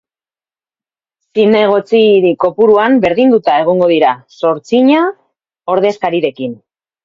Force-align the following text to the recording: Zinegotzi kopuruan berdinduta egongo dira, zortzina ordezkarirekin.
Zinegotzi 1.39 2.01
kopuruan 2.45 2.97
berdinduta 3.05 3.61
egongo 3.67 3.93
dira, 3.95 4.17
zortzina 4.41 5.07
ordezkarirekin. 5.77 6.61